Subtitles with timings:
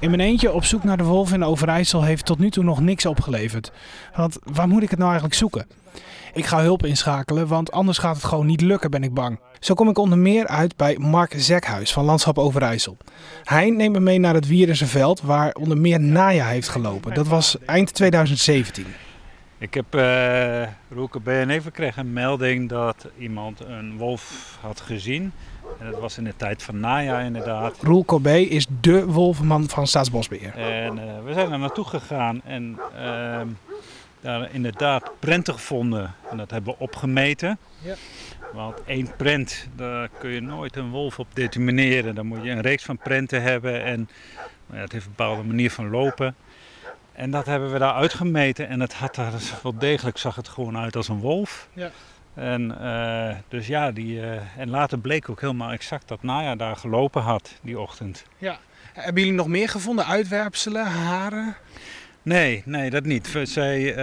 [0.00, 2.80] In mijn eentje op zoek naar de wolf in Overijssel heeft tot nu toe nog
[2.80, 3.72] niks opgeleverd.
[4.14, 5.66] Want waar moet ik het nou eigenlijk zoeken?
[6.32, 9.40] Ik ga hulp inschakelen, want anders gaat het gewoon niet lukken, ben ik bang.
[9.60, 12.96] Zo kom ik onder meer uit bij Mark Zekhuis van Landschap Overijssel.
[13.44, 17.14] Hij neemt me mee naar het Wierdense veld, waar onder meer Naya heeft gelopen.
[17.14, 18.86] Dat was eind 2017.
[19.58, 25.32] Ik heb uh, Roeke BNE gekregen een melding dat iemand een wolf had gezien.
[25.78, 27.76] En dat was in de tijd van Naya inderdaad.
[27.80, 30.54] Roel Corbet is de wolvenman van Staatsbosbeheer.
[30.54, 33.40] En uh, we zijn er naartoe gegaan en uh,
[34.20, 36.14] daar inderdaad prenten gevonden.
[36.30, 37.58] En dat hebben we opgemeten.
[37.82, 37.94] Ja.
[38.52, 42.14] Want één prent, daar kun je nooit een wolf op determineren.
[42.14, 44.08] Dan moet je een reeks van prenten hebben en
[44.72, 46.34] ja, het heeft een bepaalde manier van lopen.
[47.12, 49.32] En dat hebben we daar uitgemeten en het had daar
[49.62, 51.68] wel degelijk, zag het gewoon uit als een wolf.
[51.72, 51.90] Ja.
[52.38, 56.76] En, uh, dus ja, die, uh, en later bleek ook helemaal exact dat Naya daar
[56.76, 58.24] gelopen had die ochtend.
[58.38, 58.58] Ja.
[58.92, 60.06] Hebben jullie nog meer gevonden?
[60.06, 61.56] Uitwerpselen, haren?
[62.22, 63.38] Nee, nee, dat niet.
[63.42, 63.94] Zij, uh,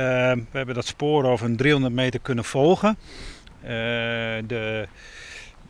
[0.51, 2.97] we hebben dat spoor over een 300 meter kunnen volgen.
[3.61, 4.87] de,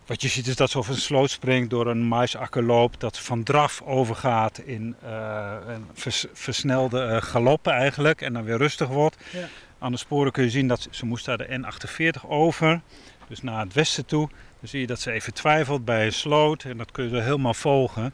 [0.06, 3.16] wat je ziet is dat ze over een sloot springt, door een maisakker loopt, dat
[3.16, 4.96] ze van draf overgaat in
[5.68, 9.18] een vers, versnelde galoppen eigenlijk en dan weer rustig wordt.
[9.32, 9.48] Ja.
[9.86, 12.82] Aan de sporen kun je zien dat ze, ze moest daar de N48 over,
[13.28, 14.30] dus naar het westen toe.
[14.60, 17.16] Dan zie je dat ze even twijfelt bij een sloot en dat kun je zo
[17.16, 18.14] helemaal volgen.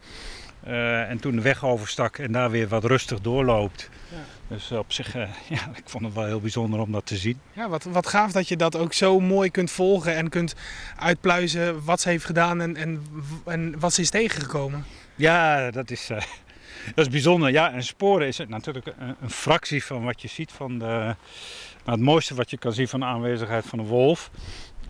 [0.67, 3.89] Uh, en toen de weg overstak en daar weer wat rustig doorloopt.
[4.09, 4.55] Ja.
[4.55, 7.39] Dus op zich, uh, ja, ik vond het wel heel bijzonder om dat te zien.
[7.53, 10.55] Ja, wat, wat gaaf dat je dat ook zo mooi kunt volgen en kunt
[10.97, 13.05] uitpluizen wat ze heeft gedaan en, en,
[13.45, 14.85] en wat ze is tegengekomen.
[15.15, 16.21] Ja, dat is, uh,
[16.95, 17.51] dat is bijzonder.
[17.51, 21.15] Ja, en sporen is natuurlijk een, een, fractie van wat je ziet van de.
[21.85, 24.31] Nou, het mooiste wat je kan zien van de aanwezigheid van een wolf.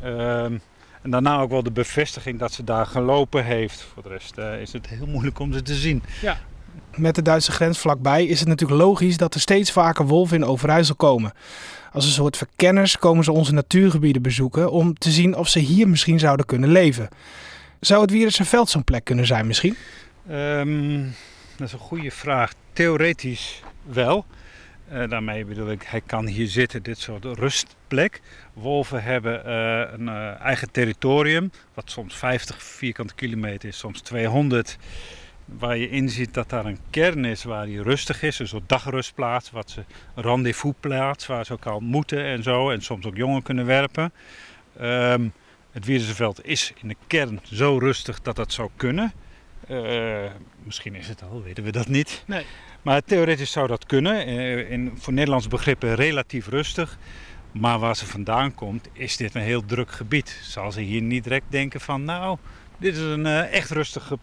[0.01, 0.57] Ehm,
[1.01, 3.81] en daarna ook wel de bevestiging dat ze daar gelopen heeft.
[3.93, 6.03] Voor de rest uh, is het heel moeilijk om ze te zien.
[6.21, 6.37] Ja.
[6.95, 10.45] Met de Duitse grens vlakbij is het natuurlijk logisch dat er steeds vaker wolven in
[10.45, 11.33] Overijssel komen.
[11.91, 15.89] Als een soort verkenners komen ze onze natuurgebieden bezoeken om te zien of ze hier
[15.89, 17.09] misschien zouden kunnen leven.
[17.79, 19.75] Zou het Wierense veld zo'n plek kunnen zijn misschien?
[20.31, 21.13] Um,
[21.57, 22.53] dat is een goede vraag.
[22.73, 24.25] Theoretisch wel.
[24.91, 28.21] Uh, daarmee bedoel ik, hij kan hier zitten, dit soort rustplek.
[28.53, 34.77] Wolven hebben uh, een uh, eigen territorium, wat soms 50 vierkante kilometer is, soms 200.
[35.45, 39.51] Waar je inziet dat daar een kern is waar hij rustig is, een soort dagrustplaats,
[39.51, 39.83] wat ze
[40.15, 44.13] rendezvousplaats, waar ze elkaar ontmoeten en zo, en soms ook jongen kunnen werpen.
[44.81, 45.33] Um,
[45.71, 49.13] het Wierseveld is in de kern zo rustig dat dat zou kunnen.
[49.69, 50.25] Uh,
[50.63, 52.23] misschien is het al, weten we dat niet.
[52.27, 52.45] Nee.
[52.81, 54.29] Maar theoretisch zou dat kunnen.
[54.29, 56.97] Uh, in, voor Nederlands begrippen relatief rustig.
[57.51, 60.39] Maar waar ze vandaan komt, is dit een heel druk gebied.
[60.43, 62.37] Zal ze hier niet direct denken van, nou,
[62.77, 64.13] dit is een uh, echt rustig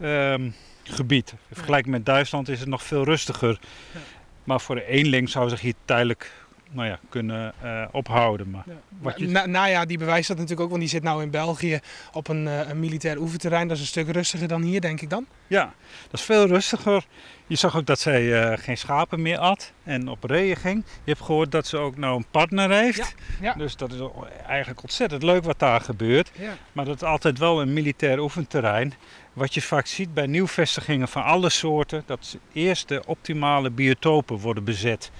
[0.00, 0.50] ehm,
[0.82, 1.34] gebied.
[1.52, 3.60] Vergelijk met Duitsland is het nog veel rustiger.
[3.92, 4.00] Ja.
[4.44, 6.32] Maar voor de eenling zou zich hier tijdelijk
[6.72, 8.50] nou ja, kunnen uh, ophouden.
[8.50, 8.72] Maar ja.
[9.00, 9.26] Wat je...
[9.28, 11.80] Nou ja, die bewijst dat natuurlijk ook, want die zit nou in België
[12.12, 13.68] op een, uh, een militair oefenterrein.
[13.68, 15.26] Dat is een stuk rustiger dan hier, denk ik dan.
[15.46, 15.72] Ja,
[16.10, 17.04] dat is veel rustiger.
[17.46, 20.84] Je zag ook dat zij uh, geen schapen meer at en op reeën ging.
[20.86, 22.96] Je hebt gehoord dat ze ook nou een partner heeft.
[22.96, 23.06] Ja,
[23.40, 23.54] ja.
[23.54, 24.00] Dus dat is
[24.46, 26.30] eigenlijk ontzettend leuk wat daar gebeurt.
[26.72, 28.94] Maar dat is altijd wel een militair oefenterrein.
[29.32, 34.64] Wat je vaak ziet bij nieuwvestigingen van alle soorten, dat eerst de optimale biotopen worden
[34.64, 35.10] bezet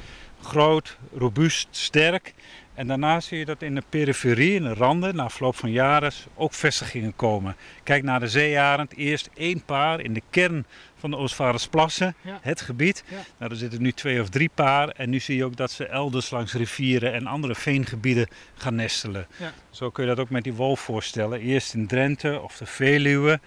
[0.42, 2.34] groot, robuust, sterk.
[2.74, 6.12] En daarna zie je dat in de periferie, in de randen, na verloop van jaren
[6.34, 7.56] ook vestigingen komen.
[7.82, 10.66] Kijk naar de zeearend, eerst één paar in de kern
[10.96, 12.38] van de Oostvaardersplassen, ja.
[12.42, 13.04] het gebied.
[13.08, 13.16] Ja.
[13.38, 15.86] Nou, er zitten nu twee of drie paar en nu zie je ook dat ze
[15.86, 19.26] elders langs rivieren en andere veengebieden gaan nestelen.
[19.36, 19.52] Ja.
[19.70, 21.40] Zo kun je dat ook met die wolf voorstellen.
[21.40, 23.40] Eerst in Drenthe of de Veluwe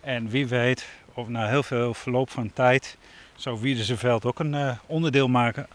[0.00, 2.96] en wie weet, of na heel veel verloop van tijd,
[3.34, 5.66] zou Wiederseveld ook een uh, onderdeel maken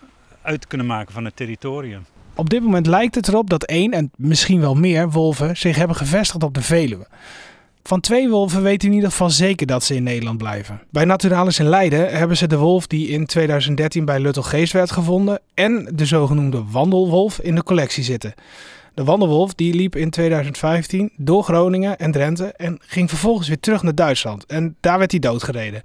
[0.45, 2.05] uit kunnen maken van het territorium.
[2.35, 5.95] Op dit moment lijkt het erop dat één en misschien wel meer wolven zich hebben
[5.95, 7.07] gevestigd op de Veluwe.
[7.83, 10.81] Van twee wolven weten in ieder geval zeker dat ze in Nederland blijven.
[10.89, 15.39] Bij Naturalis in Leiden hebben ze de wolf die in 2013 bij Luttelgeest werd gevonden
[15.53, 18.33] en de zogenoemde wandelwolf in de collectie zitten.
[18.93, 23.83] De wandelwolf die liep in 2015 door Groningen en Drenthe en ging vervolgens weer terug
[23.83, 24.45] naar Duitsland.
[24.45, 25.81] En daar werd hij doodgereden.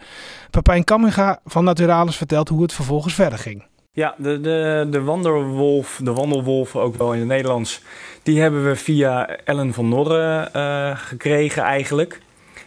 [0.51, 3.63] Papijn Kamminga van Naturalis vertelt hoe het vervolgens verder ging.
[3.93, 7.83] Ja, de, de, de wandelwolf, de wandelwolf ook wel in het Nederlands,
[8.23, 12.21] die hebben we via Ellen van Norre uh, gekregen eigenlijk.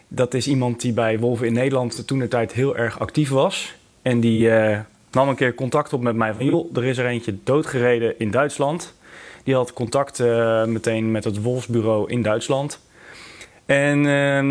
[0.08, 3.76] Dat is iemand die bij Wolven in Nederland toen de tijd heel erg actief was.
[4.02, 4.80] En die uh,
[5.12, 8.32] nam een keer contact op met mij van, joh, er is er eentje doodgereden in
[8.32, 8.94] Duitsland.
[9.44, 12.80] Die had contact uh, meteen met het wolfsbureau in Duitsland.
[13.66, 14.02] En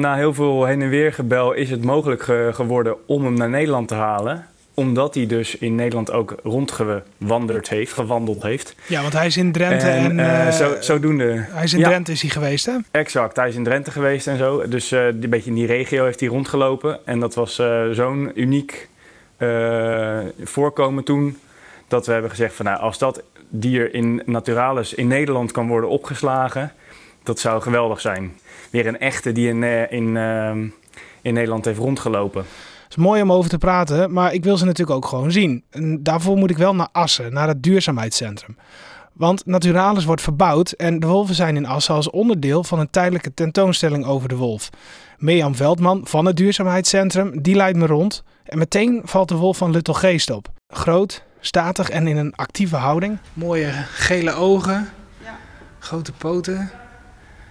[0.01, 2.23] na heel veel heen en weer gebel is het mogelijk
[2.55, 7.93] geworden om hem naar Nederland te halen omdat hij dus in Nederland ook rondgewandeld heeft,
[7.93, 8.75] gewandeld heeft.
[8.87, 10.19] Ja, want hij is in Drenthe en...
[10.19, 11.47] en uh, zo, zodoende...
[11.51, 12.77] Hij is in Drenthe is hij geweest, hè?
[12.91, 14.69] Exact, hij is in Drenthe geweest en zo.
[14.69, 17.07] Dus uh, een beetje in die regio heeft hij rondgelopen.
[17.07, 18.89] En dat was uh, zo'n uniek
[20.43, 21.39] voorkomen toen...
[21.89, 25.91] dat we hebben gezegd van nou, als dat dier in Naturalis in Nederland kan worden
[25.91, 26.73] opgeslagen...
[27.23, 28.33] dat zou geweldig zijn.
[28.71, 30.17] Weer een echte die in, in,
[31.23, 32.45] in Nederland heeft rondgelopen
[32.93, 35.65] is mooi om over te praten, maar ik wil ze natuurlijk ook gewoon zien.
[35.71, 38.57] En daarvoor moet ik wel naar Assen, naar het duurzaamheidscentrum.
[39.13, 43.35] Want Naturalis wordt verbouwd en de wolven zijn in Assen als onderdeel van een tijdelijke
[43.35, 44.69] tentoonstelling over de wolf.
[45.19, 48.23] Mirjam Veldman van het duurzaamheidscentrum, die leidt me rond.
[48.45, 50.49] En meteen valt de wolf van Luttelgeest op.
[50.69, 53.19] Groot, statig en in een actieve houding.
[53.33, 54.89] Mooie gele ogen,
[55.25, 55.39] ja.
[55.79, 56.71] grote poten.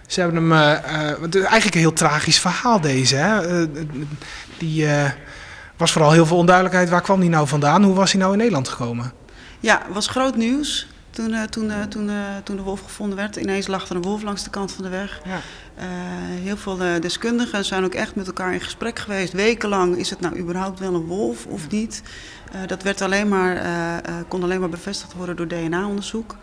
[0.06, 3.16] Ze hebben hem, uh, uh, eigenlijk een heel tragisch verhaal deze.
[3.16, 3.60] Hè?
[3.62, 3.68] Uh,
[4.58, 4.86] die
[5.82, 6.88] was vooral heel veel onduidelijkheid.
[6.88, 7.82] Waar kwam hij nou vandaan?
[7.82, 9.12] Hoe was hij nou in Nederland gekomen?
[9.60, 10.86] Ja, het was groot nieuws.
[11.10, 12.14] Toen, uh, toen, uh, toen, uh,
[12.44, 14.90] toen de wolf gevonden werd, ineens lag er een wolf langs de kant van de
[14.90, 15.20] weg.
[15.24, 15.40] Ja.
[16.42, 19.32] heel veel deskundigen zijn ook echt met elkaar in gesprek geweest.
[19.32, 22.02] Wekenlang is het nou überhaupt wel een wolf of niet.
[22.66, 23.62] dat werd alleen maar,
[24.28, 26.36] kon alleen maar bevestigd worden door DNA-onderzoek.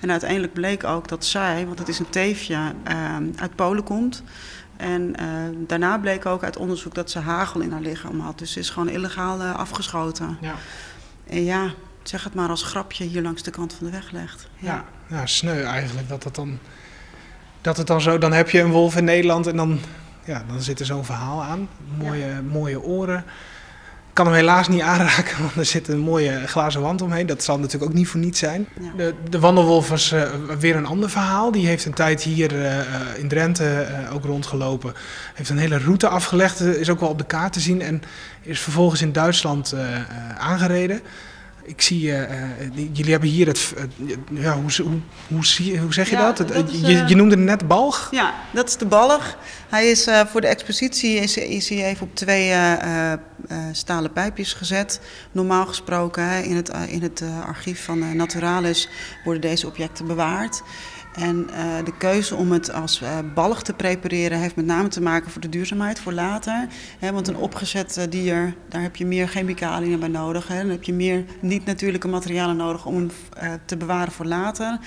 [0.00, 2.58] En uiteindelijk bleek ook dat zij, want het is een teefje,
[3.36, 4.22] uit Polen komt.
[4.76, 5.26] En uh,
[5.66, 8.38] daarna bleek ook uit onderzoek dat ze hagel in haar lichaam had.
[8.38, 10.38] Dus ze is gewoon illegaal uh, afgeschoten.
[10.40, 10.54] Ja.
[11.28, 11.70] En ja,
[12.02, 14.48] zeg het maar als grapje hier langs de kant van de weg legt.
[14.56, 16.58] Ja, ja, ja sneu eigenlijk dat het dan...
[17.60, 19.78] Dat het dan zo, dan heb je een wolf in Nederland en dan,
[20.24, 21.68] ja, dan zit er zo'n verhaal aan.
[21.98, 23.24] Mooie, mooie oren
[24.12, 27.26] kan hem helaas niet aanraken, want er zit een mooie glazen wand omheen.
[27.26, 28.68] Dat zal natuurlijk ook niet voor niets zijn.
[28.96, 30.22] De, de, wandelwolf was uh,
[30.58, 31.52] weer een ander verhaal.
[31.52, 32.78] Die heeft een tijd hier uh,
[33.16, 34.94] in Drenthe uh, ook rondgelopen.
[35.34, 37.82] Heeft een hele route afgelegd, is ook wel op de kaart te zien.
[37.82, 38.02] En
[38.42, 39.74] is vervolgens in Duitsland
[40.38, 41.00] aangereden.
[41.64, 42.22] Ik zie, uh,
[42.92, 43.74] jullie hebben hier het,
[44.30, 46.50] ja, hoe, hoe, hoe, hoe zeg je dat?
[46.50, 48.08] is, je, je, noemde het net balg?
[48.10, 49.38] Ja, dat is de balg.
[49.68, 52.54] Hij is voor de expositie is, is hij even op twee
[53.72, 55.00] stalen pijpjes gezet.
[55.32, 58.88] Normaal gesproken hè, in het, in het archief van Naturalis
[59.24, 60.62] worden deze objecten bewaard.
[61.12, 65.02] En uh, de keuze om het als uh, ballig te prepareren heeft met name te
[65.02, 66.66] maken voor de duurzaamheid, voor later.
[67.00, 70.46] Want een opgezet uh, dier, daar heb je meer chemicaliën bij nodig.
[70.46, 73.10] Dan heb je meer niet-natuurlijke materialen nodig om hem
[73.64, 74.78] te bewaren voor later.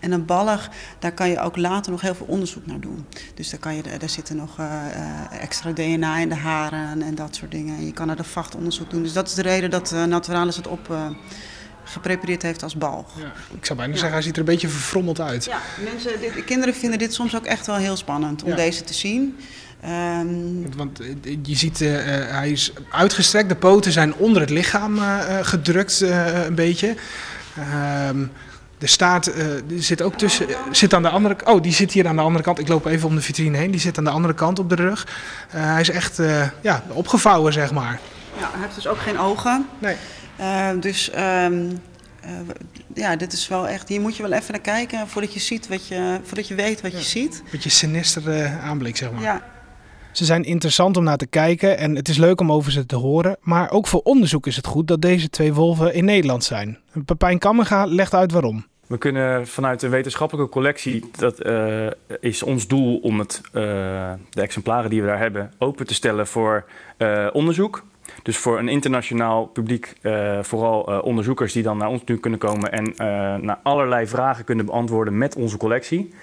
[0.00, 3.06] En een ballig, daar kan je ook later nog heel veel onderzoek naar doen.
[3.34, 4.56] Dus daar, kan je, daar zitten nog
[5.40, 7.76] extra DNA in de haren en dat soort dingen.
[7.76, 9.02] En je kan er de vachtonderzoek doen.
[9.02, 10.90] Dus dat is de reden dat Naturalis het op
[11.84, 13.06] geprepareerd heeft als bal.
[13.14, 13.32] Ja.
[13.54, 15.44] Ik zou bijna zeggen, hij ziet er een beetje verfrommeld uit.
[15.44, 18.94] Ja, mensen, dit, kinderen vinden dit soms ook echt wel heel spannend om deze te
[18.94, 19.36] zien.
[19.84, 20.76] Um...
[20.76, 21.90] Want eh, je ziet, uh,
[22.30, 26.96] hij is uitgestrekt, de poten zijn onder het lichaam uh, gedrukt een beetje.
[28.08, 28.30] Um,
[28.78, 29.30] de staart
[29.76, 32.58] zit ook tussen, zit aan de andere Oh, die zit hier aan de andere kant.
[32.58, 33.70] Ik loop even om de vitrine heen.
[33.70, 35.06] Die zit aan de andere kant op de rug.
[35.48, 36.20] Hij is echt
[36.60, 38.00] ja, opgevouwen, zeg maar.
[38.38, 39.66] Ja, hij heeft dus ook geen ogen.
[39.78, 39.96] Nee.
[40.42, 41.70] Uh, dus um,
[42.24, 42.30] uh,
[42.94, 43.88] ja, dit is wel echt.
[43.88, 46.80] Hier moet je wel even naar kijken voordat je ziet wat je, voordat je weet
[46.80, 46.98] wat ja.
[46.98, 47.40] je ziet.
[47.44, 49.22] Een beetje sinistere aanblik, zeg maar.
[49.22, 49.50] Ja.
[50.12, 52.96] Ze zijn interessant om naar te kijken en het is leuk om over ze te
[52.96, 53.36] horen.
[53.40, 56.78] Maar ook voor onderzoek is het goed dat deze twee wolven in Nederland zijn.
[57.04, 58.66] Pepijn Kammerga legt uit waarom.
[58.86, 61.86] We kunnen vanuit de wetenschappelijke collectie, dat uh,
[62.20, 63.52] is ons doel om het, uh,
[64.30, 66.64] de exemplaren die we daar hebben open te stellen voor
[66.98, 67.84] uh, onderzoek.
[68.22, 72.38] Dus voor een internationaal publiek, uh, vooral uh, onderzoekers die dan naar ons nu kunnen
[72.38, 72.96] komen en uh,
[73.34, 76.14] naar allerlei vragen kunnen beantwoorden met onze collectie.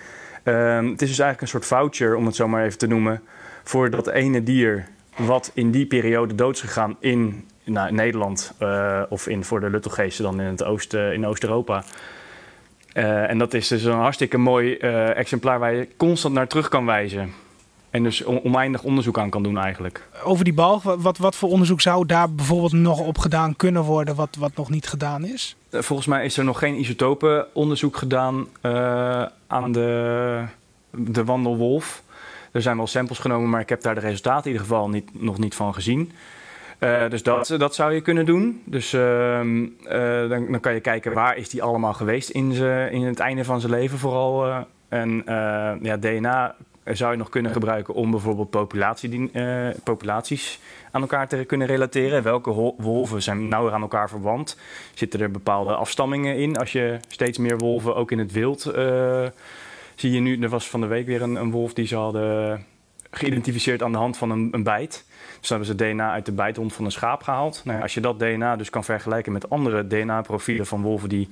[0.44, 3.22] Ehm, het is dus eigenlijk een soort voucher, om het zo maar even te noemen,
[3.64, 8.54] voor dat ene dier wat in die periode dood is gegaan in nou, Nederland
[9.10, 11.84] of in, voor de Luttelgeesten dan in, het Oost, in Oost-Europa.
[12.94, 14.78] en dat is dus een hartstikke mooi
[15.14, 17.34] exemplaar waar je constant naar terug kan wijzen.
[17.90, 20.08] En dus oneindig onderzoek aan kan doen eigenlijk.
[20.24, 24.16] Over die balg, wat, wat voor onderzoek zou daar bijvoorbeeld nog op gedaan kunnen worden
[24.16, 25.56] wat, wat nog niet gedaan is?
[25.70, 30.44] Eh, volgens mij is er nog geen isotopenonderzoek gedaan uh, aan de,
[30.92, 32.04] de wandelwolf.
[32.52, 35.22] Er zijn wel samples genomen, maar ik heb daar de resultaten in ieder geval niet,
[35.22, 36.12] nog niet van gezien.
[36.80, 38.62] Uh, dus dat, dat zou je kunnen doen.
[38.66, 42.88] Dus uh, uh, dan, dan, kan je kijken waar is die allemaal geweest in, ze,
[42.92, 44.66] in het einde van zijn leven vooral.
[44.90, 45.24] en
[45.82, 50.60] ja, DNA zou je nog kunnen gebruiken om bijvoorbeeld populatie, uh, populaties
[50.92, 52.24] aan elkaar te kunnen relateren.
[52.24, 54.58] Welke wolven zijn nauwer aan elkaar verwant?
[54.94, 56.58] Zitten er bepaalde afstammingen in?
[56.58, 59.26] Als je steeds meer wolven ook in het wild uh,
[59.96, 62.66] zie je nu, er was van de week weer een, een wolf die ze hadden
[63.12, 65.06] geïdentificeerd aan de hand van een, een bijt.
[65.40, 67.62] Dus hebben ze DNA uit de bijthond van een schaap gehaald.
[67.66, 71.30] Nou, als je dat DNA dus kan vergelijken met andere DNA-profielen van wolven die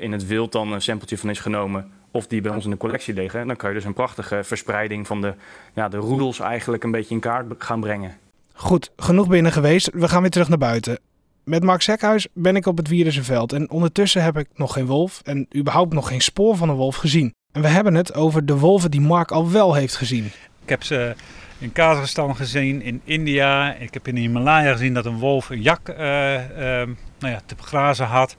[0.00, 2.76] in het wild dan een sampletje van is genomen, of die bij ons in de
[2.76, 5.34] collectie liggen, dan kan je dus een prachtige verspreiding van de,
[5.74, 8.16] ja, de roedels eigenlijk een beetje in kaart gaan brengen.
[8.52, 9.90] Goed, genoeg binnen geweest.
[9.92, 10.98] We gaan weer terug naar buiten.
[11.44, 15.20] Met Mark Sekhuis ben ik op het Wierensenveld en ondertussen heb ik nog geen wolf
[15.24, 17.34] en überhaupt nog geen spoor van een wolf gezien.
[17.52, 20.24] En we hebben het over de wolven die Mark al wel heeft gezien.
[20.62, 21.14] Ik heb ze
[21.58, 23.74] in Kazachstan gezien, in India.
[23.74, 27.54] Ik heb in de Himalaya gezien dat een wolf een jak uh, nou ja, te
[27.54, 28.36] begrazen had.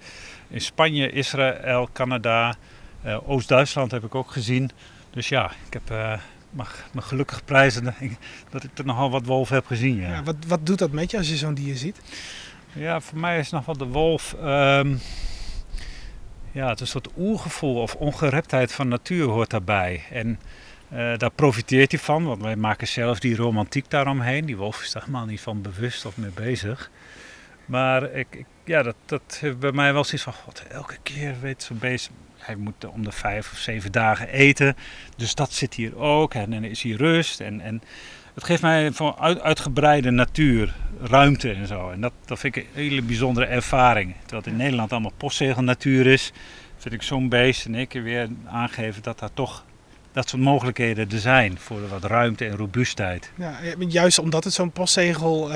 [0.50, 2.56] In Spanje, Israël, Canada,
[3.26, 4.72] Oost-Duitsland heb ik ook gezien.
[5.10, 6.14] Dus ja, ik heb, uh,
[6.50, 7.84] mag me gelukkig prijzen
[8.50, 9.96] dat ik er nogal wat wolven heb gezien.
[9.96, 10.10] Ja.
[10.10, 12.00] ja wat, wat doet dat met je als je zo'n dier ziet?
[12.74, 14.36] Ja, voor mij is nog wel de wolf.
[14.44, 15.00] Um,
[16.52, 20.04] ja, het is een soort oergevoel of ongereptheid van natuur hoort daarbij.
[20.12, 20.40] En
[20.94, 24.46] uh, daar profiteert hij van, want wij maken zelf die romantiek daaromheen.
[24.46, 26.92] Die wolf is daar helemaal niet van bewust of mee bezig.
[27.66, 31.36] Maar ik, ik, ja, dat, dat heeft bij mij wel zoiets van, god, elke keer
[31.42, 32.10] weet zo'n beest,
[32.46, 34.76] hij moet om de vijf of zeven dagen eten.
[35.18, 37.40] Dus dat zit hier ook en dan is hier rust.
[37.40, 37.82] En, en
[38.34, 41.90] het geeft mij van uit, uitgebreide natuur, ruimte en zo.
[41.90, 44.14] En dat, dat vind ik een hele bijzondere ervaring.
[44.20, 46.32] Terwijl het in Nederland allemaal postzegelnatuur is,
[46.78, 49.66] vind ik zo'n beest in één keer weer aangeven dat daar toch
[50.14, 53.32] dat soort mogelijkheden er zijn voor wat ruimte en robuustheid.
[53.36, 55.56] Ja, juist omdat het zo'n postzegel uh,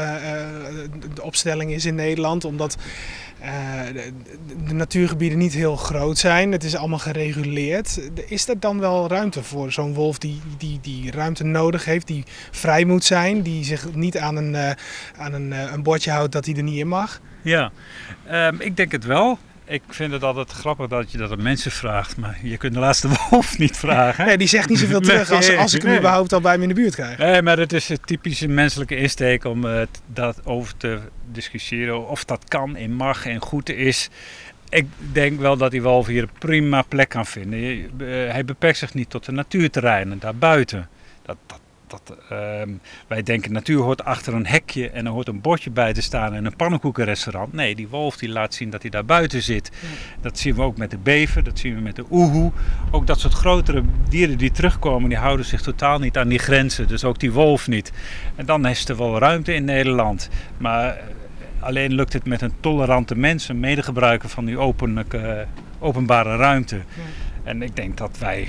[1.13, 2.77] de opstelling is in Nederland, omdat
[3.41, 3.47] uh,
[3.93, 4.11] de,
[4.65, 8.09] de, natuurgebieden niet heel groot zijn, het is allemaal gereguleerd.
[8.27, 12.23] Is er dan wel ruimte voor zo'n wolf die, die, die ruimte nodig heeft, die
[12.51, 14.71] vrij moet zijn, die zich niet aan een, uh,
[15.17, 17.21] aan een, een bordje houdt dat hij er niet in mag?
[17.41, 17.71] Ja,
[18.31, 19.39] um, ik denk het wel.
[19.69, 22.79] Ik vind het altijd grappig dat je dat aan mensen vraagt, maar je kunt de
[22.79, 24.25] laatste wolf niet vragen.
[24.25, 25.99] Nee, die zegt niet zoveel terug als, als ik hem nee.
[25.99, 27.17] überhaupt al bij me in de buurt krijg.
[27.17, 29.81] Nee, maar het is een typische menselijke insteek om uh,
[30.13, 30.99] dat over te
[31.31, 34.09] discussiëren of dat kan en mag en goed is.
[34.69, 37.59] Ik denk wel dat die wolf hier een prima plek kan vinden.
[37.59, 37.87] Uh,
[38.31, 40.89] hij beperkt zich niet tot de natuurterreinen daarbuiten.
[41.25, 42.37] Dat, dat dat, uh,
[43.07, 46.35] wij denken natuur hoort achter een hekje en er hoort een bordje bij te staan
[46.35, 47.53] in een pannenkoekenrestaurant.
[47.53, 49.71] Nee, die wolf die laat zien dat hij daar buiten zit.
[49.81, 49.87] Ja.
[50.21, 52.51] Dat zien we ook met de bever, dat zien we met de oehoe.
[52.91, 56.87] Ook dat soort grotere dieren die terugkomen, die houden zich totaal niet aan die grenzen.
[56.87, 57.91] Dus ook die wolf niet.
[58.35, 60.29] En dan is er wel ruimte in Nederland.
[60.57, 61.03] Maar eh,
[61.59, 65.41] alleen lukt het met een tolerante mens, een medegebruiker van die uh,
[65.79, 66.75] openbare ruimte.
[66.75, 66.83] Ja.
[67.43, 68.47] En ik denk dat wij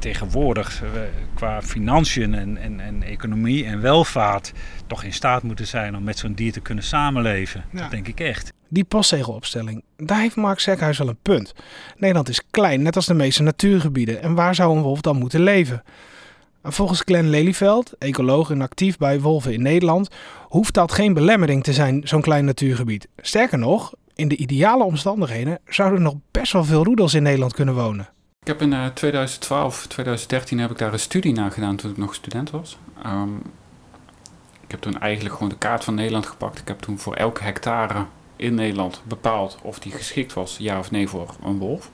[0.00, 0.88] tegenwoordig uh,
[1.34, 4.52] qua financiën en, en, en, economie en welvaart
[4.86, 7.64] toch in staat moeten zijn om met zo'n dier te kunnen samenleven.
[7.72, 7.80] Ja.
[7.80, 8.52] Dat denk ik echt.
[8.68, 11.54] Die postzegelopstelling, daar heeft Mark Sekhuis wel een punt.
[11.96, 14.22] Nederland is klein, net als de meeste natuurgebieden.
[14.22, 15.82] En waar zou een wolf dan moeten leven?
[16.62, 20.08] En volgens Glenn Lelyveld, ecoloog en actief bij wolven in Nederland,
[20.48, 23.08] hoeft dat geen belemmering te zijn, zo'n klein natuurgebied.
[23.16, 27.52] Sterker nog, in de ideale omstandigheden zouden er nog best wel veel roedels in Nederland
[27.52, 28.08] kunnen wonen.
[28.40, 31.96] Ik heb in uh, 2012, 2013 heb ik daar een studie naar gedaan toen ik
[31.96, 32.78] nog student was.
[33.06, 33.42] Um,
[34.60, 36.58] ik heb toen eigenlijk gewoon de kaart van Nederland gepakt.
[36.58, 38.04] Ik heb toen voor elke hectare
[38.36, 41.90] in Nederland bepaald of die geschikt was, ja of nee, voor een wolf.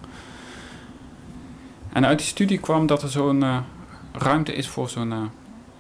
[1.93, 3.59] En uit die studie kwam dat er zo'n uh,
[4.13, 5.23] ruimte is voor zo'n uh,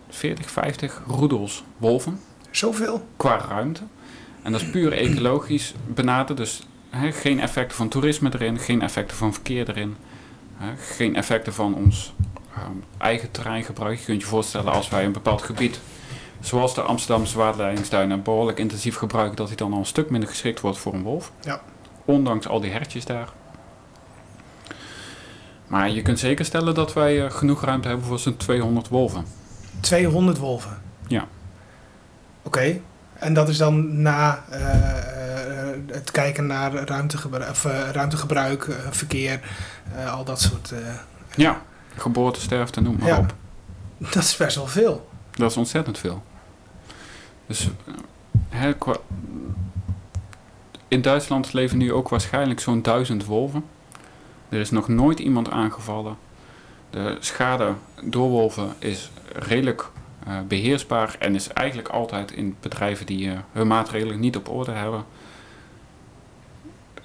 [0.08, 2.20] 40, 50 roedels wolven.
[2.50, 3.06] Zoveel?
[3.16, 3.82] Qua ruimte.
[4.42, 6.38] En dat is puur ecologisch benaderd.
[6.38, 9.96] Dus he, geen effecten van toerisme erin, geen effecten van verkeer erin.
[10.76, 12.14] Geen effecten van ons
[12.58, 13.98] um, eigen terreingebruik.
[13.98, 15.80] Je kunt je voorstellen als wij een bepaald gebied,
[16.40, 20.60] zoals de Amsterdamse waterleidingsduinen, behoorlijk intensief gebruiken, dat hij dan al een stuk minder geschikt
[20.60, 21.32] wordt voor een wolf.
[21.40, 21.60] Ja.
[22.04, 23.28] Ondanks al die hertjes daar.
[25.66, 29.25] Maar je kunt zeker stellen dat wij uh, genoeg ruimte hebben voor zo'n 200 wolven.
[29.80, 30.82] 200 wolven?
[31.06, 31.20] Ja.
[32.42, 32.58] Oké.
[32.58, 32.82] Okay.
[33.18, 35.15] En dat is dan na uh,
[35.87, 39.40] het kijken naar ruimtegebruik, of, uh, ruimtegebruik verkeer,
[40.09, 40.73] al dat soort.
[41.35, 41.62] ja,
[41.97, 43.19] geboorte, sterfte, noem maar ja.
[43.19, 43.35] op.
[43.99, 45.09] Dat is best wel veel.
[45.31, 46.23] Dat is ontzettend veel.
[47.47, 47.69] Dus
[48.78, 48.97] qua...
[50.88, 53.64] in Duitsland leven nu ook waarschijnlijk zo'n duizend wolven.
[54.49, 56.16] Er is nog nooit iemand aangevallen.
[56.90, 59.90] De schade door wolven is redelijk
[60.28, 64.71] uh, beheersbaar en is eigenlijk altijd in bedrijven die uh, hun maatregelen niet op orde
[64.73, 65.05] hebben.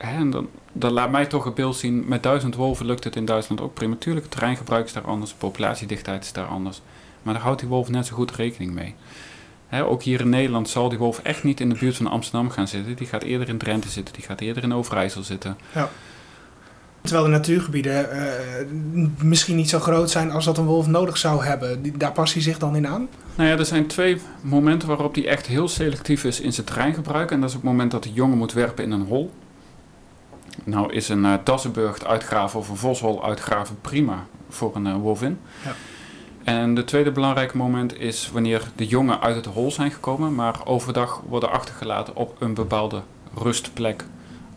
[0.02, 3.16] Hè, en dan, dan laat mij toch een beeld zien, met duizend wolven lukt het
[3.16, 3.94] in Duitsland ook prima.
[3.94, 6.82] Natuurlijk, het terreingebruik is daar anders, de populatiedichtheid is daar anders.
[7.22, 8.96] Maar daar houdt die wolf net zo goed rekening mee.
[9.68, 12.50] Hè, ook hier in Nederland zal die wolf echt niet in de buurt van Amsterdam
[12.50, 12.96] gaan zitten.
[12.96, 15.58] Die gaat eerder in Drenthe zitten, die gaat eerder in Overijssel zitten.
[15.74, 15.90] Ja.
[17.02, 21.46] Terwijl de natuurgebieden uh, misschien niet zo groot zijn als dat een wolf nodig zou
[21.46, 21.98] hebben.
[21.98, 23.08] Daar past hij zich dan in aan?
[23.36, 27.32] Nou ja, er zijn twee momenten waarop hij echt heel selectief is in zijn terreingebruik.
[27.32, 29.32] En dat is op het moment dat de jongen moet werpen in een hol.
[30.64, 35.40] Nou is een uh, Dassenburg uitgraven of een voshol uitgraven prima voor een uh, wolvin.
[35.66, 35.74] Ja.
[36.44, 40.66] En de tweede belangrijke moment is wanneer de jongen uit het hol zijn gekomen, maar
[40.66, 43.02] overdag worden achtergelaten op een bepaalde
[43.34, 44.06] rustplek,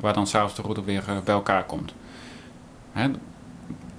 [0.01, 1.95] waar dan s'avonds de roeder weer uh, bij elkaar komt.
[2.93, 3.11] Hè,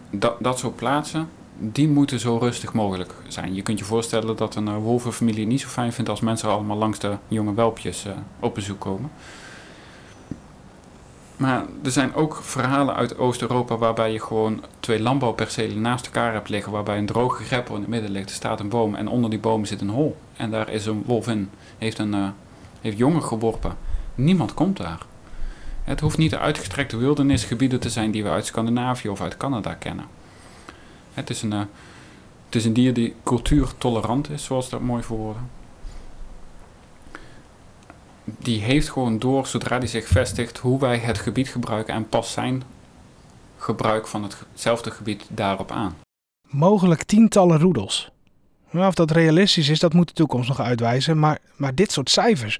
[0.09, 3.55] dat, dat soort plaatsen, die moeten zo rustig mogelijk zijn.
[3.55, 6.99] Je kunt je voorstellen dat een wolvenfamilie niet zo fijn vindt als mensen allemaal langs
[6.99, 8.05] de jonge welpjes
[8.39, 9.11] op bezoek komen.
[11.37, 16.49] Maar er zijn ook verhalen uit Oost-Europa waarbij je gewoon twee landbouwpercelen naast elkaar hebt
[16.49, 16.71] liggen.
[16.71, 18.29] Waarbij een droge greppel in het midden ligt.
[18.29, 20.17] Er staat een boom en onder die boom zit een hol.
[20.37, 21.49] En daar is een wolf in.
[21.77, 22.27] Heeft, een, uh,
[22.81, 23.77] heeft jongen geworpen.
[24.15, 24.99] Niemand komt daar.
[25.83, 29.73] Het hoeft niet de uitgestrekte wildernisgebieden te zijn die we uit Scandinavië of uit Canada
[29.73, 30.05] kennen.
[31.13, 31.59] Het is een, uh,
[32.45, 35.49] het is een dier die cultuurtolerant is, zoals dat mooi verwoorden
[38.25, 42.31] die heeft gewoon door, zodra die zich vestigt, hoe wij het gebied gebruiken en past
[42.31, 42.63] zijn
[43.57, 45.95] gebruik van hetzelfde gebied daarop aan.
[46.47, 48.09] Mogelijk tientallen roedels.
[48.73, 51.19] Of dat realistisch is, dat moet de toekomst nog uitwijzen.
[51.19, 52.59] Maar, maar dit soort cijfers,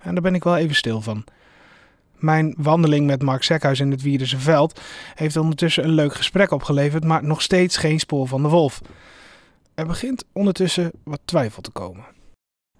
[0.00, 1.24] en daar ben ik wel even stil van.
[2.16, 4.80] Mijn wandeling met Mark Sekhuis in het Wierdense Veld
[5.14, 8.80] heeft ondertussen een leuk gesprek opgeleverd, maar nog steeds geen spoor van de wolf.
[9.74, 12.04] Er begint ondertussen wat twijfel te komen.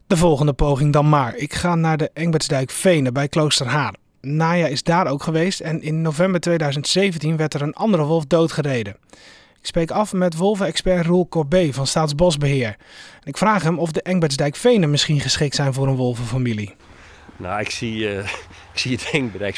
[0.07, 1.37] De volgende poging dan maar.
[1.37, 3.95] Ik ga naar de Engbertsdijk Venen bij Kloosterhaar.
[4.21, 8.97] Naya is daar ook geweest en in november 2017 werd er een andere wolf doodgereden.
[9.61, 12.77] Ik spreek af met wolvenexpert Roel Corbet van Staatsbosbeheer.
[13.23, 16.75] Ik vraag hem of de Engbertsdijk Venen misschien geschikt zijn voor een wolvenfamilie.
[17.37, 18.19] Nou, ik zie, uh,
[18.73, 18.99] ik zie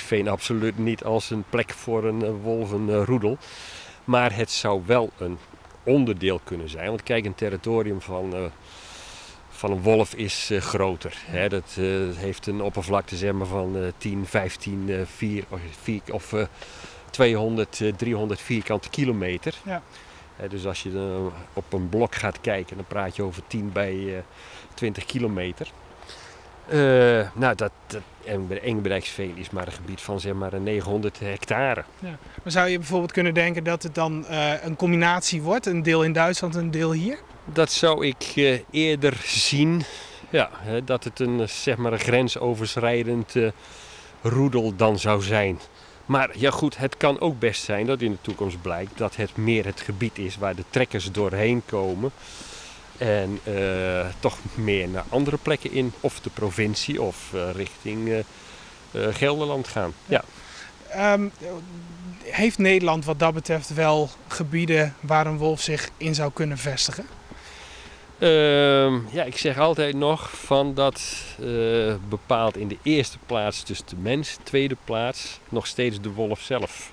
[0.08, 3.38] het absoluut niet als een plek voor een uh, wolvenroedel.
[4.04, 5.38] Maar het zou wel een
[5.82, 6.88] onderdeel kunnen zijn.
[6.88, 8.34] Want kijk, een territorium van...
[8.34, 8.44] Uh,
[9.56, 11.16] van een wolf is uh, groter.
[11.26, 11.48] Hè.
[11.48, 15.44] Dat uh, heeft een oppervlakte zeg maar, van uh, 10, 15, 4,
[16.10, 16.34] of
[17.10, 19.54] 200, 300 vierkante kilometer.
[19.64, 19.82] Ja.
[20.48, 24.24] dus als je op een blok gaat kijken, dan praat je over 10 bij
[24.74, 25.70] 20 kilometer.
[27.34, 28.48] nou, dat, dat en
[29.34, 31.84] is maar een gebied van zeg maar 900 hectare.
[31.98, 32.18] Ja.
[32.42, 34.24] Maar zou je bijvoorbeeld kunnen denken dat het dan
[34.62, 35.66] een combinatie wordt?
[35.66, 37.18] Een deel in Duitsland, een deel hier?
[37.52, 39.84] Dat zou ik uh, eerder zien.
[40.30, 40.50] Ja,
[40.84, 43.50] dat het een, zeg maar een grensoverschrijdend uh,
[44.22, 45.60] roedel dan zou zijn.
[46.06, 49.36] Maar ja goed, het kan ook best zijn dat in de toekomst blijkt dat het
[49.36, 52.10] meer het gebied is waar de trekkers doorheen komen.
[52.98, 53.40] En
[54.20, 58.24] toch meer naar andere plekken in, of de provincie of richting
[58.92, 59.92] Gelderland gaan.
[60.06, 60.24] Ja.
[61.12, 61.32] Um,
[62.24, 67.06] heeft Nederland wat dat betreft wel gebieden waar een wolf zich in zou kunnen vestigen?
[68.18, 71.02] Uh, ja, ik zeg altijd nog van dat
[71.40, 76.40] uh, bepaalt in de eerste plaats dus de mens, tweede plaats nog steeds de wolf
[76.40, 76.92] zelf.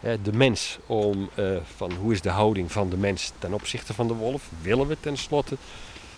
[0.00, 4.08] de mens om uh, van hoe is de houding van de mens ten opzichte van
[4.08, 4.42] de wolf?
[4.62, 5.56] Willen we tenslotte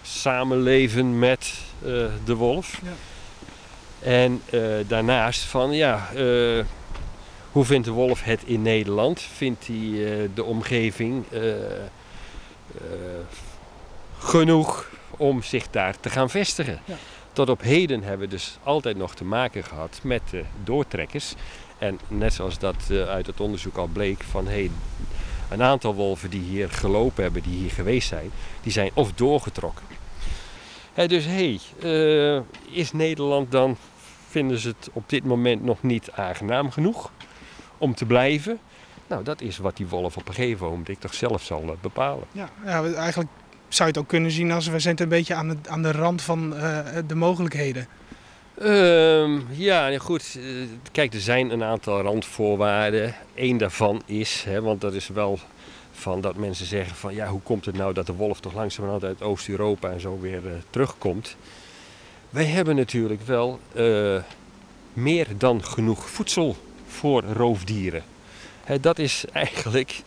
[0.03, 1.53] samenleven met
[1.85, 2.81] uh, de wolf?
[2.83, 2.93] Ja.
[4.11, 4.43] En
[4.87, 6.09] daarnaast van ja,
[7.53, 9.21] hoe vindt de wolf het in Nederland?
[9.21, 11.25] Vindt hij de omgeving
[14.25, 16.81] genoeg om zich daar te gaan vestigen.
[16.85, 16.97] Ja.
[17.33, 21.35] Tot op heden hebben we dus altijd nog te maken gehad met de doortrekkers.
[21.79, 24.71] En net zoals dat uh, uit het onderzoek al bleek van hey,
[25.51, 28.31] een aantal wolven die hier gelopen hebben, die hier geweest zijn,
[28.63, 29.85] die zijn of doorgetrokken.
[30.93, 33.77] He, dus hé, hey, uh, is Nederland dan,
[34.29, 37.11] vinden ze het op dit moment nog niet aangenaam genoeg
[37.79, 38.59] om te blijven?
[39.07, 42.25] Nou, dat is wat die wolf op een gegeven moment toch zelf zal bepalen.
[42.33, 43.31] Ja, ja, eigenlijk
[43.75, 45.93] zou je het ook kunnen zien als we zijn een beetje aan de, aan de
[45.93, 47.87] rand van uh, de mogelijkheden.
[48.63, 50.39] Um, ja, goed.
[50.39, 50.45] Eh,
[50.93, 53.15] kijk, er zijn een aantal randvoorwaarden.
[53.35, 55.39] Eén daarvan is, hè, want dat is wel
[55.93, 59.05] van dat mensen zeggen van ja, hoe komt het nou dat de wolf toch langzamerhand
[59.05, 61.37] uit Oost-Europa en zo weer uh, terugkomt?
[62.31, 63.61] Wij hebben natuurlijk wel
[64.93, 66.57] meer dan genoeg voedsel
[66.87, 68.03] voor roofdieren.
[68.65, 70.03] Hè, dat is eigenlijk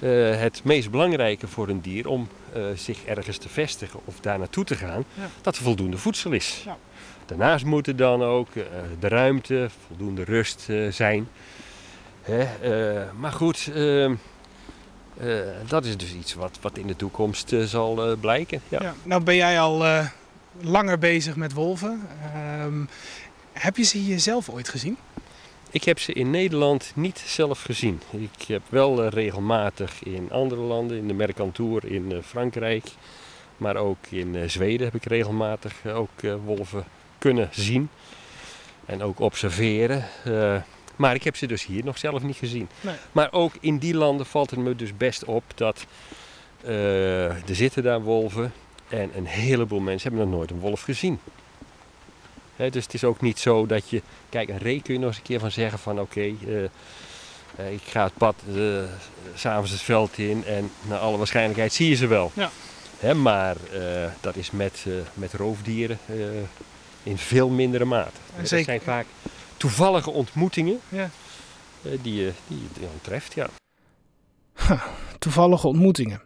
[0.00, 4.38] uh, het meest belangrijke voor een dier om uh, zich ergens te vestigen of daar
[4.38, 5.28] naartoe te gaan, ja.
[5.40, 6.62] dat er voldoende voedsel is.
[6.64, 6.76] Ja.
[7.26, 8.64] Daarnaast moet er dan ook uh,
[9.00, 11.28] de ruimte, voldoende rust zijn.
[12.22, 12.46] Hè?
[13.18, 14.14] maar goed, ehm,
[15.66, 18.60] dat is dus iets wat, wat in de toekomst zal blijken.
[18.68, 18.78] Ja.
[18.82, 18.94] ja.
[19.02, 20.04] nou ben jij al
[20.60, 22.08] langer bezig met wolven.
[22.34, 22.84] Ehm,
[23.52, 24.96] heb je ze hier zelf ooit gezien?
[25.72, 28.00] Ik heb ze in Nederland niet zelf gezien.
[28.10, 32.84] Ik heb wel eh, regelmatig in andere landen, in de Mercantour in eh, Frankrijk,
[33.56, 36.10] maar ook in eh, Zweden heb ik regelmatig ook
[36.44, 36.84] wolven
[37.18, 37.88] kunnen zien
[38.86, 40.04] en ook observeren.
[40.96, 42.68] maar ik heb ze dus hier nog zelf niet gezien.
[42.80, 42.94] Nee.
[43.12, 45.86] Maar ook in die landen valt het me dus best op dat
[46.64, 48.52] er zitten daar wolven
[48.88, 51.20] en een heleboel mensen hebben nog nooit een wolf gezien
[52.68, 54.02] dus het is ook niet zo dat je...
[54.28, 56.20] Kijk, een ree kun je nog eens een keer van zeggen van oké...
[56.20, 56.64] Eh,
[57.56, 58.82] eh, ik ga het pad uh,
[59.34, 62.32] s'avonds het veld in en naar alle waarschijnlijkheid zie je ze wel.
[62.34, 63.14] Ja.
[63.14, 63.56] maar
[64.20, 65.98] dat is met, met roofdieren
[67.02, 68.10] in veel mindere mate.
[68.36, 69.06] Dat zijn vaak
[69.56, 71.10] toevallige ontmoetingen ja.
[71.82, 73.34] die, je, die je treft.
[73.34, 73.48] Ja.
[75.18, 76.20] toevallige ontmoetingen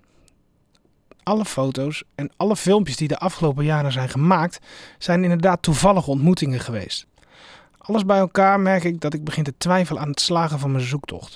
[1.25, 4.59] alle foto's en alle filmpjes die de afgelopen jaren zijn gemaakt,
[4.99, 7.07] zijn inderdaad toevallige ontmoetingen geweest.
[7.79, 10.85] Alles bij elkaar merk ik dat ik begin te twijfelen aan het slagen van mijn
[10.85, 11.33] zoektocht.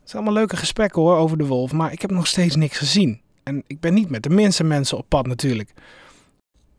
[0.00, 2.78] Het zijn allemaal leuke gesprekken hoor over de wolf, maar ik heb nog steeds niks
[2.78, 3.20] gezien.
[3.42, 5.72] En ik ben niet met de minste mensen op pad natuurlijk.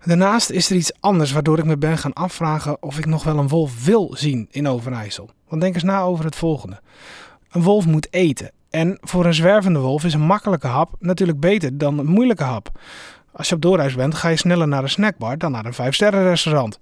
[0.05, 3.37] Daarnaast is er iets anders waardoor ik me ben gaan afvragen of ik nog wel
[3.37, 5.29] een wolf wil zien in Overijssel.
[5.47, 6.81] Want denk eens na over het volgende.
[7.51, 11.77] Een wolf moet eten en voor een zwervende wolf is een makkelijke hap natuurlijk beter
[11.77, 12.79] dan een moeilijke hap.
[13.31, 16.23] Als je op doorreis bent, ga je sneller naar een snackbar dan naar een 5-sterren
[16.23, 16.79] restaurant.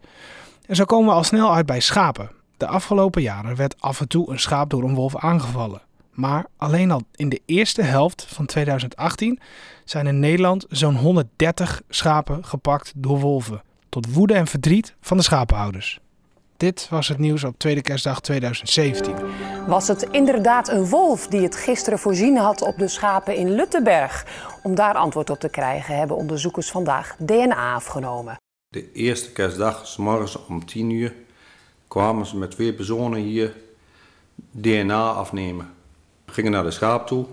[0.66, 2.32] En zo komen we al snel uit bij schapen.
[2.58, 5.82] De afgelopen jaren werd af en toe een schaap door een wolf aangevallen.
[6.12, 9.40] Maar alleen al in de eerste helft van 2018
[9.86, 13.62] zijn in Nederland zo'n 130 schapen gepakt door wolven.
[13.90, 16.00] Tot woede en verdriet van de schapenhouders.
[16.62, 19.16] Dit was het nieuws op tweede kerstdag 2017.
[19.68, 24.26] Was het inderdaad een wolf die het gisteren voorzien had op de schapen in Luttenberg?
[24.64, 28.36] Om daar antwoord op te krijgen hebben onderzoekers vandaag DNA afgenomen.
[28.68, 31.14] De eerste kerstdag, s morgens om 10 uur,
[31.88, 33.56] kwamen ze met twee personen hier
[34.52, 35.74] DNA afnemen.
[36.26, 37.26] We gingen naar de schaap toe,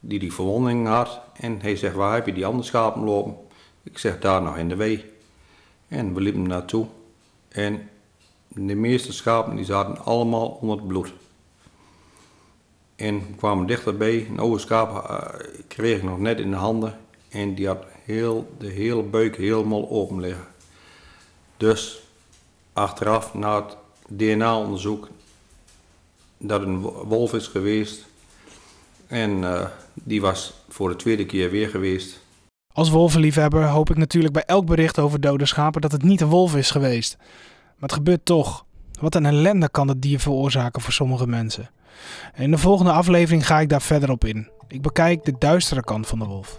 [0.00, 1.20] die die verwonding had.
[1.40, 3.36] En hij zegt, waar heb je die andere schapen lopen?
[3.82, 5.04] Ik zeg, daar nog in de wee.
[5.88, 6.86] En we liepen naartoe.
[7.48, 7.88] En
[8.58, 11.12] de meeste schapen die zaten allemaal onder het bloed.
[12.96, 14.26] En kwamen dichterbij.
[14.28, 15.18] Een oude schaap uh,
[15.68, 16.98] kreeg ik nog net in de handen.
[17.28, 20.46] En die had heel, de hele buik helemaal open liggen.
[21.56, 22.02] Dus
[22.72, 23.76] achteraf, na het
[24.08, 25.08] DNA-onderzoek,
[26.38, 28.06] dat een wolf is geweest.
[29.06, 32.20] En uh, die was voor de tweede keer weer geweest.
[32.72, 36.28] Als wolvenliefhebber hoop ik natuurlijk bij elk bericht over dode schapen dat het niet een
[36.28, 37.16] wolf is geweest.
[37.78, 38.64] Maar het gebeurt toch.
[39.00, 41.70] Wat een ellende kan het dier veroorzaken voor sommige mensen.
[42.34, 44.50] in de volgende aflevering ga ik daar verder op in.
[44.68, 46.58] Ik bekijk de duistere kant van de wolf.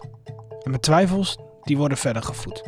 [0.64, 2.64] En mijn twijfels, die worden verder gevoed.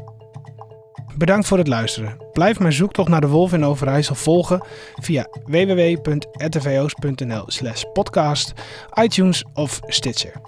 [1.18, 2.18] Bedankt voor het luisteren.
[2.32, 4.62] Blijf mijn zoektocht naar de wolf in Overijssel volgen
[5.02, 8.54] via www.rtvo's.nl slash podcast,
[8.94, 10.42] iTunes of Stitcher.